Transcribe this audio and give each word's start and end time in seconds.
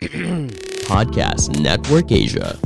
Podcast 0.88 1.52
Network 1.60 2.08
Asia. 2.08 2.56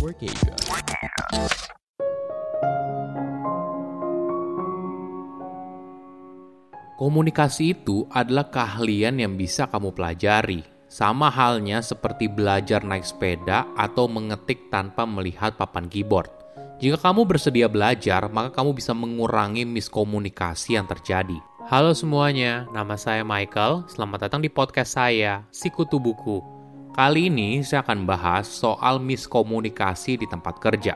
Komunikasi 6.94 7.74
itu 7.74 8.06
adalah 8.14 8.46
keahlian 8.54 9.18
yang 9.18 9.34
bisa 9.34 9.66
kamu 9.66 9.90
pelajari. 9.98 10.62
Sama 10.86 11.26
halnya 11.26 11.82
seperti 11.82 12.30
belajar 12.30 12.86
naik 12.86 13.02
sepeda 13.02 13.66
atau 13.74 14.06
mengetik 14.06 14.70
tanpa 14.70 15.02
melihat 15.02 15.58
papan 15.58 15.90
keyboard. 15.90 16.30
Jika 16.78 17.02
kamu 17.02 17.26
bersedia 17.26 17.66
belajar, 17.66 18.30
maka 18.30 18.54
kamu 18.54 18.78
bisa 18.78 18.94
mengurangi 18.94 19.66
miskomunikasi 19.66 20.78
yang 20.78 20.86
terjadi. 20.86 21.42
Halo 21.66 21.98
semuanya, 21.98 22.70
nama 22.70 22.94
saya 22.94 23.26
Michael. 23.26 23.90
Selamat 23.90 24.30
datang 24.30 24.38
di 24.38 24.46
podcast 24.46 24.94
saya, 24.94 25.42
Sikutu 25.50 25.98
Buku. 25.98 26.53
Kali 26.94 27.26
ini 27.26 27.58
saya 27.66 27.82
akan 27.82 28.06
bahas 28.06 28.46
soal 28.46 29.02
miskomunikasi 29.02 30.14
di 30.14 30.30
tempat 30.30 30.62
kerja. 30.62 30.94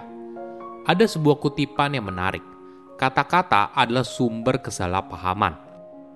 Ada 0.87 1.11
sebuah 1.11 1.43
kutipan 1.43 1.91
yang 1.91 2.06
menarik. 2.06 2.47
Kata-kata 2.95 3.75
adalah 3.75 4.06
sumber 4.06 4.62
kesalahpahaman. 4.62 5.59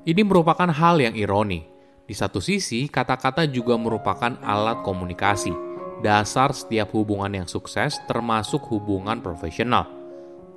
Ini 0.06 0.23
merupakan 0.23 0.70
hal 0.70 1.02
yang 1.02 1.18
ironi. 1.18 1.66
Di 2.06 2.14
satu 2.14 2.38
sisi, 2.38 2.87
kata-kata 2.87 3.42
juga 3.50 3.74
merupakan 3.74 4.38
alat 4.46 4.87
komunikasi, 4.87 5.50
dasar 5.98 6.54
setiap 6.54 6.95
hubungan 6.95 7.42
yang 7.42 7.51
sukses, 7.51 7.98
termasuk 8.06 8.62
hubungan 8.70 9.18
profesional. 9.18 9.90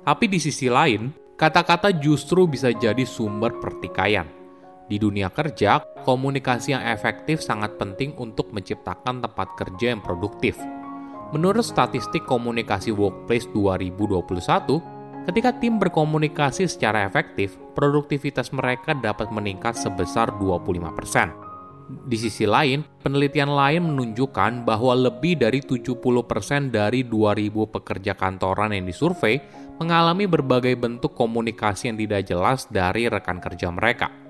Tapi 0.06 0.30
di 0.30 0.38
sisi 0.38 0.70
lain, 0.70 1.10
kata-kata 1.34 1.90
justru 1.98 2.46
bisa 2.46 2.70
jadi 2.70 3.02
sumber 3.02 3.58
pertikaian. 3.58 4.45
Di 4.86 5.02
dunia 5.02 5.30
kerja, 5.30 5.82
komunikasi 6.06 6.74
yang 6.78 6.84
efektif 6.86 7.42
sangat 7.42 7.74
penting 7.74 8.14
untuk 8.18 8.54
menciptakan 8.54 9.18
tempat 9.18 9.58
kerja 9.58 9.94
yang 9.94 10.02
produktif. 10.02 10.54
Menurut 11.34 11.66
statistik 11.66 12.22
komunikasi 12.22 12.94
workplace 12.94 13.50
2021, 13.50 14.96
Ketika 15.26 15.50
tim 15.58 15.82
berkomunikasi 15.82 16.70
secara 16.70 17.02
efektif, 17.02 17.58
produktivitas 17.74 18.54
mereka 18.54 18.94
dapat 18.94 19.26
meningkat 19.34 19.74
sebesar 19.74 20.30
25%. 20.38 21.34
Di 22.06 22.14
sisi 22.14 22.46
lain, 22.46 22.86
penelitian 23.02 23.50
lain 23.50 23.90
menunjukkan 23.90 24.62
bahwa 24.62 24.94
lebih 24.94 25.42
dari 25.42 25.58
70% 25.58 26.70
dari 26.70 27.02
2000 27.02 27.74
pekerja 27.74 28.14
kantoran 28.14 28.70
yang 28.70 28.86
disurvei 28.86 29.42
mengalami 29.82 30.30
berbagai 30.30 30.78
bentuk 30.78 31.18
komunikasi 31.18 31.90
yang 31.90 31.98
tidak 31.98 32.22
jelas 32.22 32.70
dari 32.70 33.10
rekan 33.10 33.42
kerja 33.42 33.66
mereka. 33.74 34.25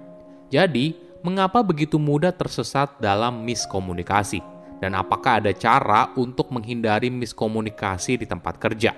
Jadi, 0.47 0.95
mengapa 1.27 1.63
begitu 1.67 1.99
mudah 1.99 2.31
tersesat 2.31 2.95
dalam 3.03 3.43
miskomunikasi? 3.43 4.39
Dan 4.77 4.93
apakah 4.93 5.41
ada 5.41 5.51
cara 5.57 6.13
untuk 6.15 6.53
menghindari 6.53 7.09
miskomunikasi 7.09 8.21
di 8.21 8.27
tempat 8.29 8.61
kerja? 8.61 8.93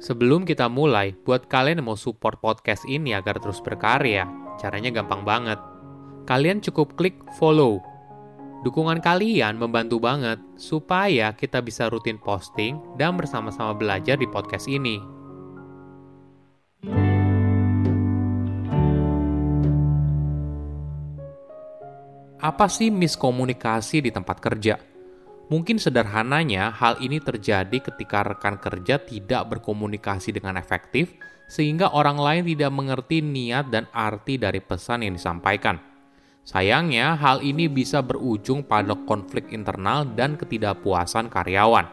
Sebelum 0.00 0.42
kita 0.42 0.66
mulai, 0.66 1.14
buat 1.14 1.46
kalian 1.46 1.80
yang 1.80 1.88
mau 1.92 1.98
support 1.98 2.42
podcast 2.42 2.82
ini 2.88 3.14
agar 3.14 3.38
terus 3.38 3.62
berkarya, 3.62 4.26
caranya 4.58 4.90
gampang 4.90 5.22
banget. 5.22 5.60
Kalian 6.24 6.64
cukup 6.64 6.96
klik 6.98 7.20
follow. 7.36 7.78
Dukungan 8.64 9.04
kalian 9.04 9.60
membantu 9.60 10.00
banget 10.00 10.40
supaya 10.56 11.36
kita 11.36 11.60
bisa 11.60 11.92
rutin 11.92 12.16
posting 12.16 12.80
dan 12.96 13.12
bersama-sama 13.14 13.76
belajar 13.76 14.16
di 14.16 14.24
podcast 14.24 14.64
ini. 14.72 14.98
Apa 22.44 22.68
sih 22.68 22.92
miskomunikasi 22.92 24.04
di 24.04 24.12
tempat 24.12 24.36
kerja? 24.36 24.76
Mungkin 25.48 25.80
sederhananya, 25.80 26.76
hal 26.76 27.00
ini 27.00 27.16
terjadi 27.16 27.72
ketika 27.80 28.20
rekan 28.20 28.60
kerja 28.60 29.00
tidak 29.00 29.48
berkomunikasi 29.48 30.36
dengan 30.36 30.60
efektif, 30.60 31.16
sehingga 31.48 31.96
orang 31.96 32.20
lain 32.20 32.44
tidak 32.44 32.68
mengerti 32.68 33.24
niat 33.24 33.72
dan 33.72 33.88
arti 33.96 34.36
dari 34.36 34.60
pesan 34.60 35.08
yang 35.08 35.16
disampaikan. 35.16 35.80
Sayangnya, 36.44 37.16
hal 37.16 37.40
ini 37.40 37.64
bisa 37.64 38.04
berujung 38.04 38.60
pada 38.60 38.92
konflik 38.92 39.48
internal 39.48 40.04
dan 40.04 40.36
ketidakpuasan 40.36 41.32
karyawan. 41.32 41.88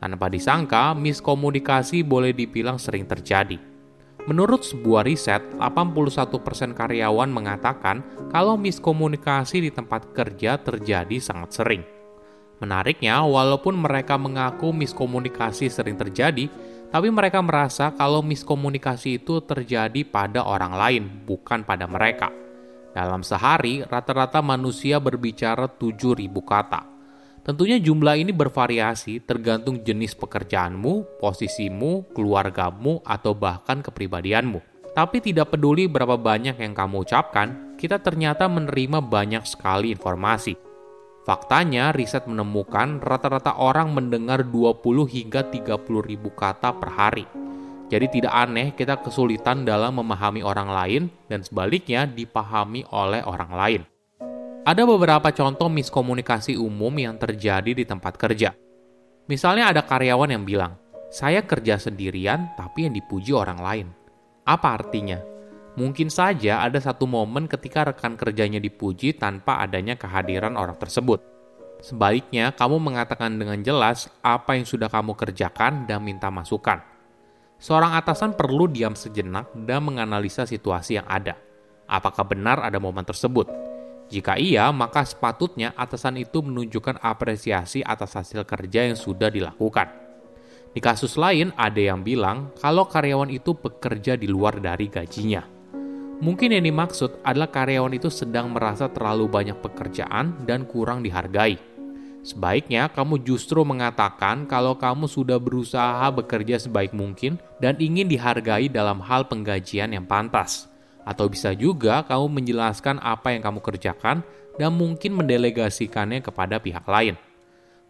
Tanpa 0.00 0.32
disangka, 0.32 0.96
miskomunikasi 0.96 2.00
boleh 2.00 2.32
dibilang 2.32 2.80
sering 2.80 3.04
terjadi. 3.04 3.73
Menurut 4.24 4.64
sebuah 4.64 5.04
riset, 5.04 5.44
81% 5.60 6.72
karyawan 6.72 7.28
mengatakan 7.28 8.00
kalau 8.32 8.56
miskomunikasi 8.56 9.68
di 9.68 9.70
tempat 9.70 10.16
kerja 10.16 10.56
terjadi 10.56 11.20
sangat 11.20 11.52
sering. 11.52 11.84
Menariknya, 12.56 13.20
walaupun 13.20 13.76
mereka 13.76 14.16
mengaku 14.16 14.72
miskomunikasi 14.72 15.68
sering 15.68 16.00
terjadi, 16.00 16.48
tapi 16.88 17.12
mereka 17.12 17.44
merasa 17.44 17.92
kalau 17.92 18.24
miskomunikasi 18.24 19.20
itu 19.20 19.44
terjadi 19.44 20.06
pada 20.08 20.40
orang 20.40 20.72
lain, 20.72 21.04
bukan 21.28 21.60
pada 21.60 21.84
mereka. 21.84 22.32
Dalam 22.96 23.20
sehari, 23.20 23.84
rata-rata 23.84 24.40
manusia 24.40 25.02
berbicara 25.02 25.68
7.000 25.68 26.30
kata. 26.40 26.93
Tentunya 27.44 27.76
jumlah 27.76 28.16
ini 28.16 28.32
bervariasi 28.32 29.20
tergantung 29.20 29.84
jenis 29.84 30.16
pekerjaanmu, 30.16 31.20
posisimu, 31.20 32.08
keluargamu, 32.16 33.04
atau 33.04 33.36
bahkan 33.36 33.84
kepribadianmu. 33.84 34.64
Tapi 34.96 35.20
tidak 35.20 35.52
peduli 35.52 35.84
berapa 35.84 36.16
banyak 36.16 36.56
yang 36.56 36.72
kamu 36.72 37.04
ucapkan, 37.04 37.76
kita 37.76 38.00
ternyata 38.00 38.48
menerima 38.48 39.04
banyak 39.04 39.44
sekali 39.44 39.92
informasi. 39.92 40.56
Faktanya, 41.28 41.92
riset 41.92 42.24
menemukan 42.24 43.04
rata-rata 43.04 43.60
orang 43.60 43.92
mendengar 43.92 44.40
20 44.40 45.04
hingga 45.04 45.44
30 45.44 45.84
ribu 46.00 46.32
kata 46.32 46.72
per 46.80 46.90
hari. 46.96 47.28
Jadi 47.92 48.20
tidak 48.20 48.32
aneh 48.32 48.72
kita 48.72 49.04
kesulitan 49.04 49.68
dalam 49.68 50.00
memahami 50.00 50.40
orang 50.40 50.72
lain 50.72 51.02
dan 51.28 51.44
sebaliknya 51.44 52.08
dipahami 52.08 52.88
oleh 52.88 53.20
orang 53.20 53.52
lain. 53.52 53.82
Ada 54.64 54.88
beberapa 54.88 55.28
contoh 55.28 55.68
miskomunikasi 55.68 56.56
umum 56.56 56.88
yang 56.96 57.20
terjadi 57.20 57.76
di 57.76 57.84
tempat 57.84 58.16
kerja. 58.16 58.56
Misalnya 59.28 59.68
ada 59.68 59.84
karyawan 59.84 60.32
yang 60.32 60.48
bilang, 60.48 60.80
saya 61.12 61.44
kerja 61.44 61.76
sendirian 61.76 62.56
tapi 62.56 62.88
yang 62.88 62.96
dipuji 62.96 63.36
orang 63.36 63.60
lain. 63.60 63.86
Apa 64.48 64.80
artinya? 64.80 65.20
Mungkin 65.76 66.08
saja 66.08 66.64
ada 66.64 66.80
satu 66.80 67.04
momen 67.04 67.44
ketika 67.44 67.92
rekan 67.92 68.16
kerjanya 68.16 68.56
dipuji 68.56 69.12
tanpa 69.12 69.60
adanya 69.60 70.00
kehadiran 70.00 70.56
orang 70.56 70.80
tersebut. 70.80 71.20
Sebaliknya, 71.84 72.56
kamu 72.56 72.80
mengatakan 72.80 73.36
dengan 73.36 73.60
jelas 73.60 74.08
apa 74.24 74.56
yang 74.56 74.64
sudah 74.64 74.88
kamu 74.88 75.12
kerjakan 75.12 75.84
dan 75.84 76.00
minta 76.00 76.32
masukan. 76.32 76.80
Seorang 77.60 78.00
atasan 78.00 78.32
perlu 78.32 78.64
diam 78.72 78.96
sejenak 78.96 79.52
dan 79.68 79.84
menganalisa 79.84 80.48
situasi 80.48 80.96
yang 80.96 81.04
ada. 81.04 81.36
Apakah 81.84 82.24
benar 82.24 82.64
ada 82.64 82.80
momen 82.80 83.04
tersebut? 83.04 83.73
Jika 84.12 84.36
iya, 84.36 84.68
maka 84.70 85.02
sepatutnya 85.02 85.72
atasan 85.74 86.20
itu 86.20 86.44
menunjukkan 86.44 87.00
apresiasi 87.00 87.80
atas 87.80 88.14
hasil 88.20 88.44
kerja 88.44 88.92
yang 88.92 88.98
sudah 88.98 89.32
dilakukan. 89.32 89.88
Di 90.74 90.82
kasus 90.82 91.14
lain, 91.14 91.54
ada 91.54 91.78
yang 91.78 92.02
bilang 92.02 92.50
kalau 92.58 92.84
karyawan 92.90 93.30
itu 93.30 93.54
bekerja 93.54 94.18
di 94.18 94.26
luar 94.26 94.58
dari 94.58 94.90
gajinya. 94.90 95.46
Mungkin 96.18 96.54
yang 96.54 96.66
dimaksud 96.66 97.22
adalah 97.26 97.50
karyawan 97.50 97.94
itu 97.94 98.10
sedang 98.10 98.50
merasa 98.50 98.90
terlalu 98.90 99.26
banyak 99.30 99.58
pekerjaan 99.58 100.46
dan 100.46 100.66
kurang 100.66 101.02
dihargai. 101.02 101.58
Sebaiknya 102.24 102.88
kamu 102.88 103.20
justru 103.20 103.60
mengatakan 103.68 104.48
kalau 104.48 104.80
kamu 104.80 105.04
sudah 105.04 105.36
berusaha 105.36 106.08
bekerja 106.08 106.56
sebaik 106.56 106.96
mungkin 106.96 107.36
dan 107.60 107.76
ingin 107.76 108.08
dihargai 108.08 108.72
dalam 108.72 108.98
hal 109.04 109.28
penggajian 109.28 109.92
yang 109.92 110.08
pantas. 110.08 110.73
Atau 111.04 111.28
bisa 111.28 111.52
juga 111.52 112.02
kamu 112.08 112.40
menjelaskan 112.40 113.00
apa 113.00 113.36
yang 113.36 113.44
kamu 113.44 113.60
kerjakan 113.60 114.24
dan 114.56 114.70
mungkin 114.72 115.20
mendelegasikannya 115.20 116.24
kepada 116.24 116.58
pihak 116.58 116.84
lain. 116.88 117.20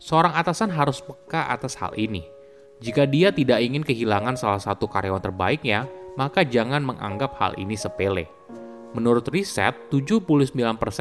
Seorang 0.02 0.34
atasan 0.34 0.74
harus 0.74 1.00
peka 1.00 1.48
atas 1.48 1.78
hal 1.78 1.94
ini. 1.94 2.26
Jika 2.82 3.06
dia 3.06 3.30
tidak 3.30 3.62
ingin 3.62 3.86
kehilangan 3.86 4.34
salah 4.34 4.60
satu 4.60 4.90
karyawan 4.90 5.22
terbaiknya, 5.22 5.86
maka 6.18 6.42
jangan 6.42 6.82
menganggap 6.82 7.38
hal 7.38 7.54
ini 7.56 7.78
sepele. 7.78 8.26
Menurut 8.94 9.26
riset, 9.30 9.74
79% 9.90 10.46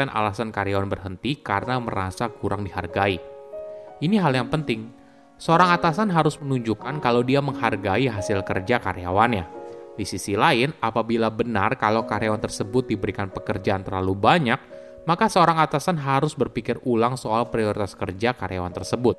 alasan 0.09 0.50
karyawan 0.50 0.89
berhenti 0.89 1.38
karena 1.38 1.77
merasa 1.77 2.25
kurang 2.30 2.66
dihargai. 2.66 3.21
Ini 4.01 4.18
hal 4.18 4.33
yang 4.33 4.50
penting. 4.50 4.89
Seorang 5.38 5.74
atasan 5.75 6.09
harus 6.09 6.38
menunjukkan 6.42 6.98
kalau 7.01 7.21
dia 7.21 7.42
menghargai 7.42 8.09
hasil 8.09 8.42
kerja 8.45 8.81
karyawannya. 8.81 9.62
Di 9.94 10.06
sisi 10.06 10.34
lain, 10.34 10.74
apabila 10.81 11.30
benar 11.30 11.78
kalau 11.78 12.04
karyawan 12.04 12.42
tersebut 12.42 12.90
diberikan 12.90 13.30
pekerjaan 13.30 13.86
terlalu 13.86 14.18
banyak, 14.18 14.60
maka 15.06 15.30
seorang 15.30 15.62
atasan 15.62 16.01
harus 16.01 16.34
berpikir 16.34 16.81
ulang 16.88 17.13
soal 17.13 17.48
prioritas 17.54 17.94
kerja 17.94 18.34
karyawan 18.34 18.74
tersebut. 18.74 19.18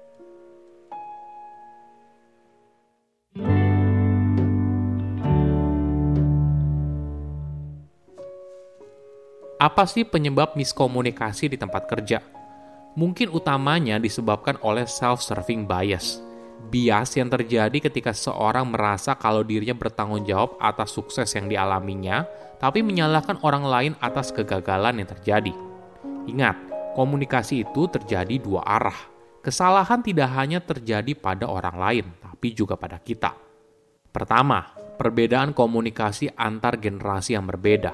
Apa 9.62 9.88
sih 9.88 10.04
penyebab 10.04 10.58
miskomunikasi 10.58 11.54
di 11.54 11.56
tempat 11.56 11.88
kerja? 11.88 12.20
mungkin 12.94 13.30
utamanya 13.30 13.98
disebabkan 13.98 14.58
oleh 14.62 14.86
self-serving 14.86 15.66
bias. 15.66 16.22
Bias 16.72 17.14
yang 17.14 17.30
terjadi 17.30 17.78
ketika 17.90 18.10
seorang 18.10 18.66
merasa 18.68 19.14
kalau 19.14 19.44
dirinya 19.44 19.76
bertanggung 19.76 20.24
jawab 20.24 20.56
atas 20.58 20.90
sukses 20.90 21.28
yang 21.36 21.46
dialaminya, 21.46 22.24
tapi 22.58 22.80
menyalahkan 22.80 23.38
orang 23.44 23.64
lain 23.64 23.92
atas 24.00 24.32
kegagalan 24.32 25.02
yang 25.02 25.08
terjadi. 25.08 25.52
Ingat, 26.24 26.56
komunikasi 26.96 27.68
itu 27.68 27.86
terjadi 27.90 28.40
dua 28.40 28.64
arah. 28.64 28.96
Kesalahan 29.44 30.00
tidak 30.00 30.32
hanya 30.32 30.58
terjadi 30.64 31.12
pada 31.12 31.44
orang 31.44 31.76
lain, 31.76 32.06
tapi 32.24 32.56
juga 32.56 32.80
pada 32.80 32.96
kita. 32.96 33.36
Pertama, 34.08 34.72
perbedaan 34.96 35.52
komunikasi 35.52 36.32
antar 36.32 36.80
generasi 36.80 37.36
yang 37.36 37.44
berbeda. 37.44 37.92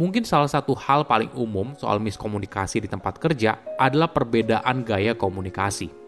Mungkin 0.00 0.24
salah 0.24 0.48
satu 0.48 0.72
hal 0.72 1.04
paling 1.04 1.28
umum 1.36 1.76
soal 1.76 2.00
miskomunikasi 2.00 2.80
di 2.80 2.88
tempat 2.88 3.20
kerja 3.20 3.60
adalah 3.76 4.08
perbedaan 4.08 4.80
gaya 4.80 5.12
komunikasi. 5.12 6.01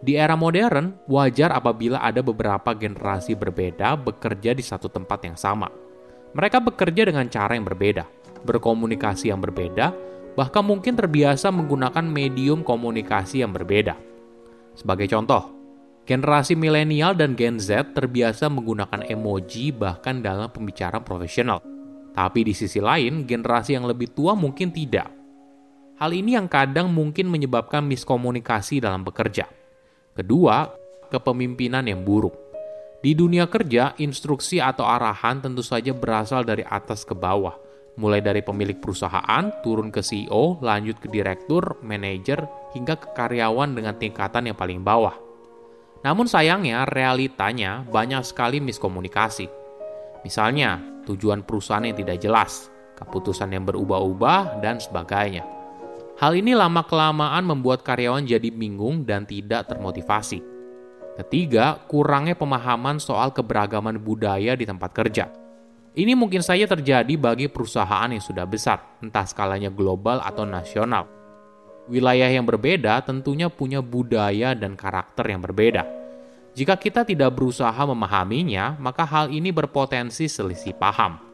Di 0.00 0.16
era 0.16 0.32
modern, 0.32 0.96
wajar 1.04 1.52
apabila 1.52 2.00
ada 2.00 2.24
beberapa 2.24 2.72
generasi 2.72 3.36
berbeda 3.36 4.00
bekerja 4.00 4.56
di 4.56 4.64
satu 4.64 4.88
tempat 4.88 5.28
yang 5.28 5.36
sama. 5.36 5.68
Mereka 6.32 6.56
bekerja 6.64 7.04
dengan 7.04 7.28
cara 7.28 7.52
yang 7.52 7.68
berbeda, 7.68 8.08
berkomunikasi 8.48 9.28
yang 9.28 9.44
berbeda, 9.44 9.92
bahkan 10.40 10.64
mungkin 10.64 10.96
terbiasa 10.96 11.52
menggunakan 11.52 12.00
medium 12.00 12.64
komunikasi 12.64 13.44
yang 13.44 13.52
berbeda. 13.52 13.92
Sebagai 14.72 15.04
contoh, 15.04 15.52
generasi 16.08 16.56
milenial 16.56 17.12
dan 17.12 17.36
Gen 17.36 17.60
Z 17.60 17.92
terbiasa 17.92 18.48
menggunakan 18.48 19.04
emoji 19.04 19.68
bahkan 19.68 20.24
dalam 20.24 20.48
pembicaraan 20.48 21.04
profesional. 21.04 21.60
Tapi 22.16 22.48
di 22.48 22.56
sisi 22.56 22.80
lain, 22.80 23.28
generasi 23.28 23.76
yang 23.76 23.84
lebih 23.84 24.16
tua 24.16 24.32
mungkin 24.32 24.72
tidak. 24.72 25.12
Hal 26.00 26.16
ini 26.16 26.40
yang 26.40 26.48
kadang 26.48 26.88
mungkin 26.88 27.28
menyebabkan 27.28 27.84
miskomunikasi 27.84 28.80
dalam 28.80 29.04
bekerja. 29.04 29.59
Kedua, 30.20 30.68
kepemimpinan 31.08 31.88
yang 31.88 32.04
buruk. 32.04 32.36
Di 33.00 33.16
dunia 33.16 33.48
kerja, 33.48 33.96
instruksi 33.96 34.60
atau 34.60 34.84
arahan 34.84 35.40
tentu 35.40 35.64
saja 35.64 35.96
berasal 35.96 36.44
dari 36.44 36.60
atas 36.60 37.08
ke 37.08 37.16
bawah– 37.16 37.56
mulai 38.00 38.24
dari 38.24 38.40
pemilik 38.40 38.80
perusahaan 38.80 39.52
turun 39.60 39.92
ke 39.92 40.00
CEO, 40.00 40.56
lanjut 40.64 40.96
ke 40.96 41.12
direktur, 41.12 41.76
manajer, 41.84 42.48
hingga 42.72 42.96
ke 42.96 43.12
karyawan 43.12 43.76
dengan 43.76 43.94
tingkatan 44.00 44.48
yang 44.48 44.56
paling 44.56 44.80
bawah. 44.80 45.12
Namun 46.00 46.24
sayangnya, 46.24 46.88
realitanya 46.88 47.84
banyak 47.84 48.24
sekali 48.24 48.56
miskomunikasi. 48.64 49.52
Misalnya, 50.24 50.80
tujuan 51.04 51.44
perusahaan 51.44 51.84
yang 51.84 52.00
tidak 52.00 52.24
jelas, 52.24 52.72
keputusan 52.96 53.52
yang 53.52 53.68
berubah-ubah, 53.68 54.64
dan 54.64 54.80
sebagainya. 54.80 55.59
Hal 56.20 56.36
ini 56.36 56.52
lama-kelamaan 56.52 57.40
membuat 57.48 57.80
karyawan 57.80 58.28
jadi 58.28 58.52
bingung 58.52 59.08
dan 59.08 59.24
tidak 59.24 59.72
termotivasi. 59.72 60.44
Ketiga, 61.16 61.80
kurangnya 61.88 62.36
pemahaman 62.36 63.00
soal 63.00 63.32
keberagaman 63.32 63.96
budaya 63.96 64.52
di 64.52 64.68
tempat 64.68 64.92
kerja. 64.92 65.32
Ini 65.96 66.12
mungkin 66.12 66.44
saja 66.44 66.68
terjadi 66.68 67.16
bagi 67.16 67.48
perusahaan 67.48 68.12
yang 68.12 68.20
sudah 68.20 68.44
besar, 68.44 69.00
entah 69.00 69.24
skalanya 69.24 69.72
global 69.72 70.20
atau 70.20 70.44
nasional. 70.44 71.08
Wilayah 71.88 72.28
yang 72.28 72.44
berbeda 72.44 73.00
tentunya 73.00 73.48
punya 73.48 73.80
budaya 73.80 74.52
dan 74.52 74.76
karakter 74.76 75.24
yang 75.24 75.40
berbeda. 75.40 75.88
Jika 76.52 76.76
kita 76.76 77.00
tidak 77.08 77.32
berusaha 77.32 77.80
memahaminya, 77.80 78.76
maka 78.76 79.08
hal 79.08 79.32
ini 79.32 79.48
berpotensi 79.56 80.28
selisih 80.28 80.76
paham. 80.76 81.29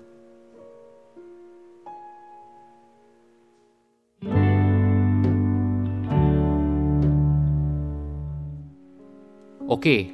Oke, 9.66 10.06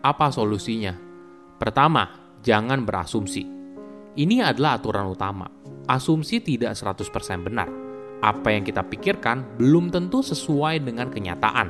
apa 0.00 0.32
solusinya? 0.32 0.96
Pertama, 1.60 2.08
jangan 2.40 2.88
berasumsi. 2.88 3.44
Ini 4.16 4.40
adalah 4.40 4.80
aturan 4.80 5.12
utama. 5.12 5.44
Asumsi 5.84 6.40
tidak 6.40 6.72
100% 6.72 7.44
benar. 7.44 7.68
Apa 8.24 8.56
yang 8.56 8.64
kita 8.64 8.80
pikirkan 8.80 9.60
belum 9.60 9.92
tentu 9.92 10.24
sesuai 10.24 10.80
dengan 10.80 11.12
kenyataan. 11.12 11.68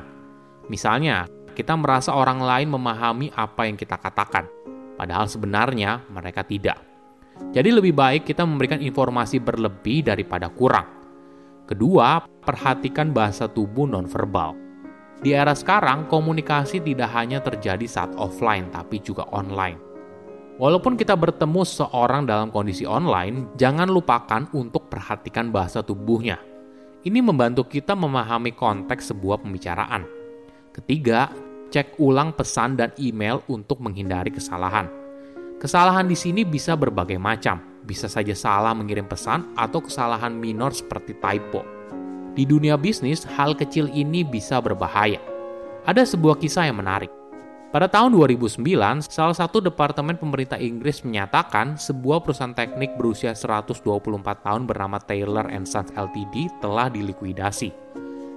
Misalnya, 0.71 1.27
kita 1.51 1.75
merasa 1.75 2.15
orang 2.15 2.39
lain 2.39 2.71
memahami 2.71 3.27
apa 3.35 3.67
yang 3.67 3.75
kita 3.75 3.99
katakan, 3.99 4.47
padahal 4.95 5.27
sebenarnya 5.27 6.07
mereka 6.07 6.47
tidak. 6.47 6.79
Jadi 7.51 7.67
lebih 7.67 7.91
baik 7.91 8.23
kita 8.23 8.47
memberikan 8.47 8.79
informasi 8.79 9.43
berlebih 9.43 10.07
daripada 10.07 10.47
kurang. 10.47 10.87
Kedua, 11.67 12.23
perhatikan 12.23 13.11
bahasa 13.11 13.51
tubuh 13.51 13.83
nonverbal. 13.83 14.64
Di 15.23 15.31
era 15.31 15.55
sekarang, 15.55 16.11
komunikasi 16.11 16.83
tidak 16.83 17.11
hanya 17.15 17.39
terjadi 17.39 17.87
saat 17.87 18.11
offline, 18.19 18.67
tapi 18.71 18.99
juga 18.99 19.23
online. 19.31 19.79
Walaupun 20.55 20.95
kita 20.95 21.19
bertemu 21.19 21.67
seorang 21.67 22.23
dalam 22.23 22.47
kondisi 22.47 22.87
online, 22.87 23.51
jangan 23.59 23.91
lupakan 23.91 24.47
untuk 24.55 24.87
perhatikan 24.87 25.51
bahasa 25.51 25.83
tubuhnya. 25.83 26.39
Ini 27.03 27.19
membantu 27.19 27.67
kita 27.67 27.91
memahami 27.91 28.55
konteks 28.55 29.11
sebuah 29.11 29.43
pembicaraan. 29.43 30.07
Ketiga, 30.71 31.27
cek 31.75 31.99
ulang 31.99 32.31
pesan 32.31 32.79
dan 32.79 32.95
email 32.95 33.43
untuk 33.51 33.83
menghindari 33.83 34.31
kesalahan. 34.31 34.87
Kesalahan 35.59 36.07
di 36.07 36.15
sini 36.15 36.47
bisa 36.47 36.79
berbagai 36.79 37.19
macam, 37.19 37.59
bisa 37.83 38.07
saja 38.07 38.31
salah 38.31 38.71
mengirim 38.71 39.11
pesan 39.11 39.51
atau 39.59 39.83
kesalahan 39.83 40.31
minor 40.31 40.71
seperti 40.71 41.19
typo. 41.19 41.74
Di 42.35 42.43
dunia 42.43 42.75
bisnis, 42.75 43.23
hal 43.23 43.55
kecil 43.55 43.87
ini 43.95 44.27
bisa 44.27 44.59
berbahaya. 44.59 45.23
Ada 45.87 46.03
sebuah 46.03 46.35
kisah 46.35 46.67
yang 46.67 46.83
menarik. 46.83 47.07
Pada 47.71 47.87
tahun 47.87 48.11
2009, 48.11 48.59
salah 49.07 49.35
satu 49.35 49.63
departemen 49.63 50.19
pemerintah 50.19 50.59
Inggris 50.59 50.99
menyatakan 51.07 51.79
sebuah 51.79 52.23
perusahaan 52.23 52.51
teknik 52.51 52.99
berusia 52.99 53.31
124 53.31 53.83
tahun 54.43 54.67
bernama 54.67 54.99
Taylor 54.99 55.47
Sons 55.63 55.95
Ltd 55.95 56.51
telah 56.59 56.91
dilikuidasi. 56.91 57.71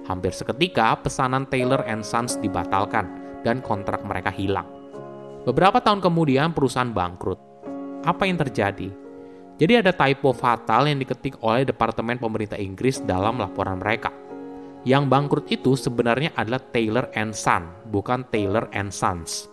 Hampir 0.07 0.31
seketika, 0.31 0.95
pesanan 0.99 1.43
Taylor 1.51 1.83
Sons 1.99 2.39
dibatalkan 2.39 3.07
dan 3.43 3.59
kontrak 3.59 3.99
mereka 4.07 4.31
hilang. 4.31 4.67
Beberapa 5.43 5.83
tahun 5.83 5.99
kemudian, 5.99 6.55
perusahaan 6.55 6.91
bangkrut. 6.91 7.39
Apa 8.07 8.27
yang 8.27 8.39
terjadi? 8.39 9.08
Jadi 9.59 9.75
ada 9.75 9.91
typo 9.91 10.31
fatal 10.31 10.87
yang 10.87 11.03
diketik 11.03 11.35
oleh 11.43 11.67
Departemen 11.67 12.15
Pemerintah 12.15 12.55
Inggris 12.55 13.03
dalam 13.03 13.35
laporan 13.37 13.77
mereka– 13.77 14.15
yang 14.87 15.11
bangkrut 15.11 15.51
itu 15.51 15.75
sebenarnya 15.75 16.31
adalah 16.39 16.63
Taylor 16.71 17.11
and 17.11 17.35
Son, 17.35 17.67
bukan 17.91 18.23
Taylor 18.31 18.71
and 18.71 18.95
Sons. 18.95 19.51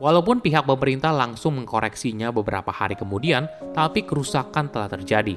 Walaupun 0.00 0.40
pihak 0.40 0.64
pemerintah 0.64 1.12
langsung 1.12 1.60
mengkoreksinya 1.60 2.32
beberapa 2.32 2.72
hari 2.72 2.96
kemudian, 2.96 3.46
tapi 3.76 4.02
kerusakan 4.08 4.72
telah 4.72 4.88
terjadi. 4.88 5.36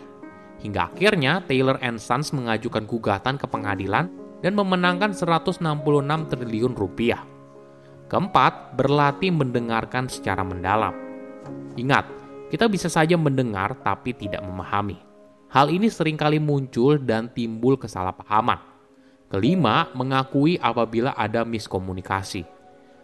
Hingga 0.63 0.95
akhirnya 0.95 1.43
Taylor 1.43 1.75
and 1.83 1.99
Sons 1.99 2.31
mengajukan 2.31 2.87
gugatan 2.87 3.35
ke 3.35 3.43
pengadilan 3.45 4.07
dan 4.39 4.53
memenangkan 4.55 5.11
166 5.11 5.59
triliun 6.31 6.73
rupiah. 6.73 7.19
Keempat, 8.07 8.79
berlatih 8.79 9.35
mendengarkan 9.35 10.07
secara 10.07 10.47
mendalam. 10.47 10.95
Ingat, 11.75 12.07
kita 12.55 12.71
bisa 12.71 12.87
saja 12.87 13.19
mendengar 13.19 13.75
tapi 13.83 14.15
tidak 14.15 14.39
memahami. 14.47 14.95
Hal 15.51 15.67
ini 15.67 15.91
sering 15.91 16.15
kali 16.15 16.39
muncul 16.39 16.95
dan 17.03 17.27
timbul 17.35 17.75
kesalahpahaman 17.75 18.75
Kelima, 19.25 19.89
mengakui 19.97 20.61
apabila 20.61 21.17
ada 21.17 21.41
miskomunikasi. 21.41 22.45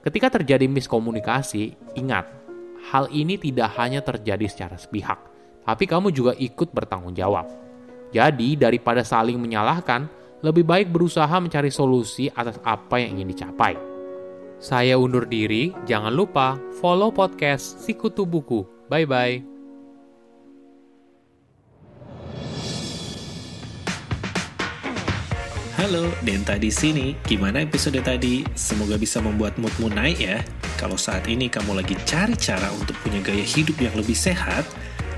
Ketika 0.05 0.29
terjadi 0.29 0.69
miskomunikasi, 0.69 1.75
ingat, 1.97 2.29
hal 2.93 3.09
ini 3.09 3.41
tidak 3.41 3.73
hanya 3.81 4.05
terjadi 4.05 4.45
secara 4.45 4.77
sepihak, 4.77 5.17
tapi 5.65 5.89
kamu 5.89 6.13
juga 6.13 6.37
ikut 6.37 6.71
bertanggung 6.71 7.17
jawab. 7.17 7.49
Jadi, 8.13 8.53
daripada 8.53 9.01
saling 9.01 9.41
menyalahkan, 9.41 10.05
lebih 10.45 10.63
baik 10.63 10.87
berusaha 10.93 11.35
mencari 11.41 11.73
solusi 11.73 12.29
atas 12.31 12.61
apa 12.61 13.01
yang 13.01 13.17
ingin 13.17 13.33
dicapai. 13.33 13.73
Saya 14.61 15.01
undur 15.01 15.25
diri, 15.25 15.73
jangan 15.89 16.13
lupa 16.13 16.53
follow 16.79 17.09
podcast 17.09 17.81
Sikutu 17.81 18.29
Buku. 18.29 18.80
Bye-bye. 18.91 19.39
Halo, 25.79 26.11
Denta 26.19 26.59
di 26.59 26.67
sini. 26.67 27.15
Gimana 27.23 27.63
episode 27.63 28.03
tadi? 28.03 28.43
Semoga 28.51 28.99
bisa 28.99 29.23
membuat 29.23 29.55
moodmu 29.55 29.87
naik 29.95 30.19
ya. 30.19 30.43
Kalau 30.75 30.99
saat 30.99 31.23
ini 31.31 31.47
kamu 31.47 31.79
lagi 31.79 31.95
cari 32.03 32.35
cara 32.35 32.67
untuk 32.75 32.99
punya 32.99 33.23
gaya 33.23 33.39
hidup 33.39 33.79
yang 33.79 33.95
lebih 33.95 34.11
sehat 34.11 34.67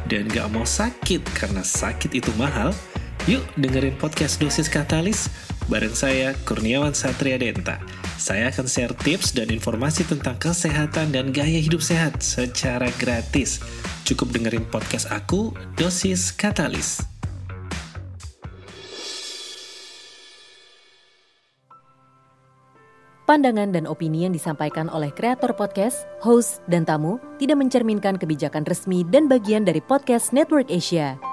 dan 0.06 0.30
gak 0.30 0.54
mau 0.54 0.70
sakit 0.70 1.26
karena 1.34 1.66
sakit 1.66 2.14
itu 2.14 2.30
mahal, 2.38 2.70
yuk 3.24 3.44
dengerin 3.56 3.96
podcast 3.96 4.36
Dosis 4.36 4.68
Katalis 4.68 5.32
bareng 5.72 5.96
saya 5.96 6.36
Kurniawan 6.44 6.92
Satria 6.92 7.40
Denta. 7.40 7.80
Saya 8.20 8.52
akan 8.52 8.68
share 8.68 8.92
tips 9.00 9.32
dan 9.32 9.48
informasi 9.48 10.04
tentang 10.04 10.36
kesehatan 10.36 11.16
dan 11.16 11.32
gaya 11.32 11.60
hidup 11.60 11.80
sehat 11.80 12.20
secara 12.20 12.92
gratis. 13.00 13.64
Cukup 14.04 14.36
dengerin 14.36 14.68
podcast 14.68 15.08
aku, 15.08 15.56
Dosis 15.80 16.36
Katalis. 16.36 17.00
Pandangan 23.24 23.72
dan 23.72 23.88
opini 23.88 24.28
yang 24.28 24.36
disampaikan 24.36 24.92
oleh 24.92 25.08
kreator 25.16 25.56
podcast, 25.56 26.04
host, 26.20 26.60
dan 26.68 26.84
tamu 26.84 27.24
tidak 27.40 27.56
mencerminkan 27.56 28.20
kebijakan 28.20 28.68
resmi 28.68 29.08
dan 29.08 29.32
bagian 29.32 29.64
dari 29.64 29.80
podcast 29.80 30.36
Network 30.36 30.68
Asia. 30.68 31.33